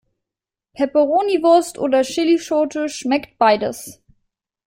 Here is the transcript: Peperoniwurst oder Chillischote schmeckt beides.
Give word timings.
Peperoniwurst 0.75 1.77
oder 1.77 2.01
Chillischote 2.01 2.89
schmeckt 2.89 3.37
beides. 3.37 4.01